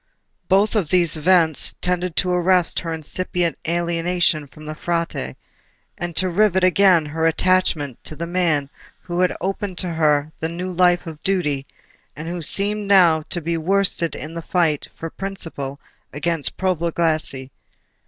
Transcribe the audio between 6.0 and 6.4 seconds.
to